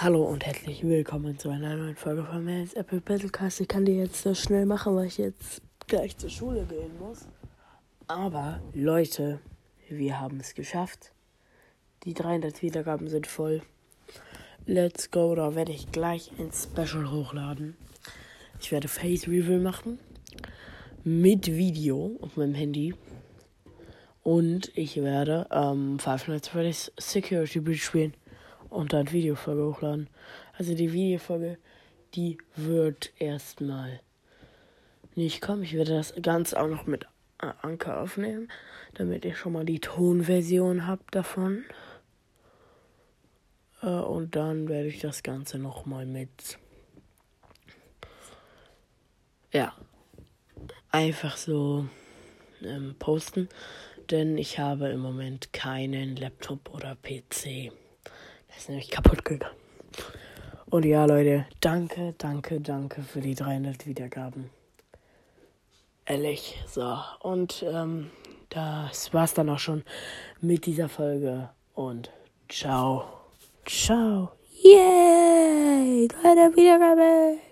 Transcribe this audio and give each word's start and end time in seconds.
Hallo 0.00 0.22
und 0.22 0.46
herzlich 0.46 0.84
willkommen 0.84 1.40
zu 1.40 1.50
einer 1.50 1.74
neuen 1.74 1.96
Folge 1.96 2.22
von 2.22 2.44
Mans 2.44 2.72
Apple 2.74 3.00
Battlecast. 3.00 3.60
Ich 3.62 3.66
kann 3.66 3.84
die 3.84 3.96
jetzt 3.96 4.22
so 4.22 4.32
schnell 4.32 4.64
machen, 4.64 4.94
weil 4.94 5.06
ich 5.06 5.18
jetzt 5.18 5.60
gleich 5.88 6.16
zur 6.16 6.30
Schule 6.30 6.64
gehen 6.66 6.96
muss. 7.00 7.26
Aber 8.06 8.60
Leute, 8.74 9.40
wir 9.88 10.20
haben 10.20 10.38
es 10.38 10.54
geschafft. 10.54 11.10
Die 12.04 12.14
300 12.14 12.62
Wiedergaben 12.62 13.08
sind 13.08 13.26
voll. 13.26 13.60
Let's 14.66 15.10
go, 15.10 15.34
da 15.34 15.56
werde 15.56 15.72
ich 15.72 15.90
gleich 15.90 16.30
ein 16.38 16.52
Special 16.52 17.10
hochladen. 17.10 17.76
Ich 18.60 18.70
werde 18.70 18.86
Face 18.86 19.26
Reveal 19.26 19.58
machen 19.58 19.98
mit 21.02 21.48
Video 21.48 22.16
auf 22.20 22.36
meinem 22.36 22.54
Handy. 22.54 22.94
Und 24.22 24.70
ich 24.76 25.02
werde 25.02 25.48
ähm, 25.50 25.98
Five 25.98 26.28
Nights 26.28 26.46
at 26.46 26.52
Freddy's 26.52 26.92
Security 27.00 27.58
Breach 27.58 27.82
spielen 27.82 28.14
und 28.70 28.92
dann 28.92 29.12
Videofolge 29.12 29.64
hochladen. 29.64 30.08
Also 30.56 30.74
die 30.74 30.92
Videofolge, 30.92 31.58
die 32.14 32.38
wird 32.56 33.12
erstmal 33.18 34.00
nicht 35.14 35.40
kommen. 35.40 35.62
Ich 35.62 35.74
werde 35.74 35.92
das 35.92 36.14
Ganze 36.22 36.60
auch 36.60 36.68
noch 36.68 36.86
mit 36.86 37.06
Anker 37.38 38.00
aufnehmen, 38.00 38.50
damit 38.94 39.24
ihr 39.24 39.34
schon 39.34 39.52
mal 39.52 39.64
die 39.64 39.80
Tonversion 39.80 40.86
habt 40.86 41.14
davon. 41.14 41.64
Äh, 43.82 43.86
und 43.86 44.36
dann 44.36 44.68
werde 44.68 44.88
ich 44.88 45.00
das 45.00 45.22
Ganze 45.22 45.58
nochmal 45.58 46.06
mit. 46.06 46.58
Ja. 49.52 49.74
Einfach 50.90 51.36
so 51.36 51.86
ähm, 52.62 52.96
posten. 52.98 53.48
Denn 54.10 54.38
ich 54.38 54.58
habe 54.58 54.88
im 54.88 55.00
Moment 55.00 55.52
keinen 55.52 56.16
Laptop 56.16 56.74
oder 56.74 56.96
PC 56.96 57.70
ist 58.58 58.68
nämlich 58.68 58.90
kaputt 58.90 59.24
gegangen. 59.24 59.56
Und 60.70 60.84
ja, 60.84 61.06
Leute, 61.06 61.46
danke, 61.60 62.14
danke, 62.18 62.60
danke 62.60 63.02
für 63.02 63.20
die 63.20 63.34
300 63.34 63.86
Wiedergaben. 63.86 64.50
Ehrlich, 66.04 66.62
so. 66.66 66.98
Und 67.20 67.64
ähm, 67.66 68.10
das 68.50 69.14
war's 69.14 69.34
dann 69.34 69.48
auch 69.48 69.58
schon 69.58 69.84
mit 70.40 70.66
dieser 70.66 70.88
Folge. 70.88 71.50
Und 71.74 72.10
ciao. 72.48 73.04
Ciao. 73.64 74.32
Yay! 74.62 76.08
300 76.08 76.56
Wiedergaben! 76.56 77.47